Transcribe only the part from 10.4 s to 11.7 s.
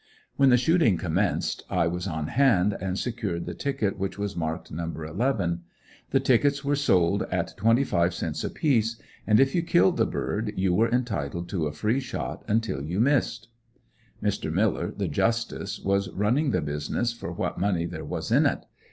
you were entitled to